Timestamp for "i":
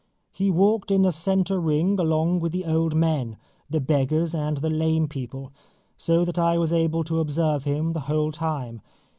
6.39-6.57